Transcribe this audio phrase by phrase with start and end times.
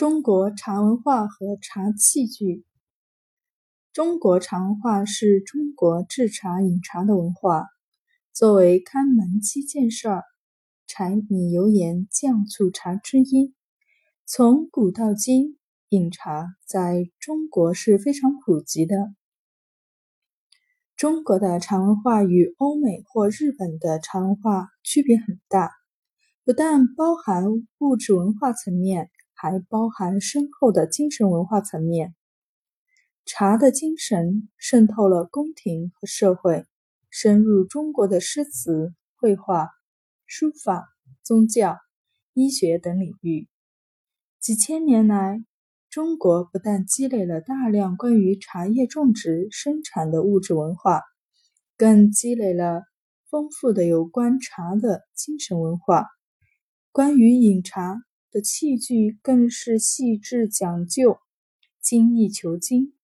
[0.00, 2.64] 中国茶文化和茶器具。
[3.92, 7.66] 中国茶文化是中国制茶饮茶的文化。
[8.32, 10.24] 作为开门七件事儿，
[10.86, 13.54] 柴米油盐酱醋茶之一，
[14.24, 15.58] 从古到今，
[15.90, 18.96] 饮茶在中国是非常普及的。
[20.96, 25.70] 中国的茶文化与欧美或日本的茶文化区别很大，
[26.42, 27.44] 不但包含
[27.80, 29.10] 物质文化层面。
[29.40, 32.14] 还包含深厚的精神文化层面。
[33.24, 36.66] 茶的精神渗透了宫廷和社会，
[37.08, 39.70] 深入中国的诗词、绘画、
[40.26, 40.90] 书法、
[41.22, 41.78] 宗教、
[42.34, 43.48] 医学等领域。
[44.40, 45.42] 几千年来，
[45.88, 51.00] 中国不但积累了大量关于茶叶种植、生产的物质文化，
[51.78, 52.82] 更积累了
[53.30, 56.04] 丰富的有关茶的精神文化。
[56.92, 58.02] 关于饮茶。
[58.30, 61.18] 的器具更是细致讲究、
[61.80, 62.94] 精益求精。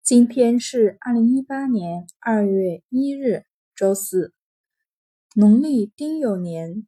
[0.00, 4.32] 今天是二零一八年二月一日，周四，
[5.34, 6.86] 农历丁酉年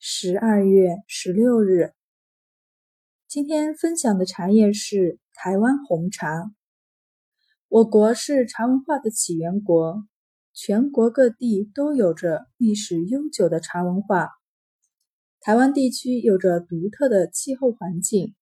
[0.00, 1.92] 十二月十六日。
[3.28, 6.50] 今天分享的茶叶是台湾红茶。
[7.68, 10.04] 我国是茶文化的起源国，
[10.52, 14.30] 全国各地都有着历史悠久的茶文化。
[15.46, 18.34] 台湾地区有着独特的气候环境，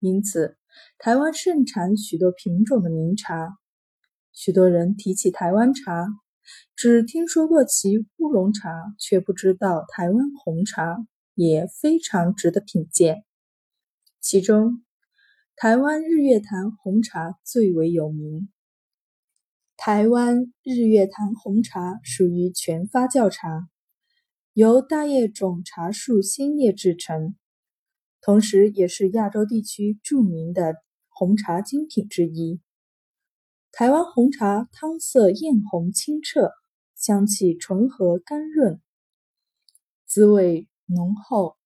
[0.00, 0.56] 因此
[0.98, 3.56] 台湾盛产许多品种的名茶。
[4.32, 6.08] 许多人提起台湾茶，
[6.74, 10.96] 只听说过其乌龙茶，却不知道台湾红茶
[11.36, 13.24] 也非常值得品鉴。
[14.20, 14.84] 其中，
[15.54, 18.48] 台湾日月潭红茶最为有名。
[19.76, 23.68] 台湾日月潭红茶属于全发酵茶。
[24.58, 27.36] 由大叶种茶树新叶制成，
[28.20, 30.74] 同时也是亚洲地区著名的
[31.06, 32.60] 红茶精品之一。
[33.70, 36.50] 台湾红茶汤色艳红清澈，
[36.96, 38.80] 香气醇和甘润，
[40.06, 41.56] 滋味浓厚。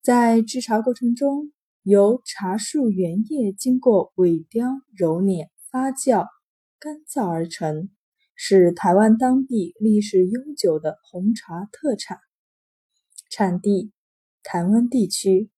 [0.00, 1.52] 在制茶过程中，
[1.82, 6.28] 由茶树原叶经过萎凋、揉捻、发酵、
[6.78, 7.90] 干燥而成。
[8.36, 12.18] 是台湾当地历史悠久的红茶特产，
[13.30, 13.92] 产地
[14.42, 15.50] 台湾地区。